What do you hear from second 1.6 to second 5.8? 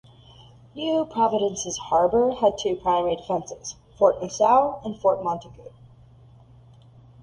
harbor had two primary defenses, Fort Nassau and Fort Montagu.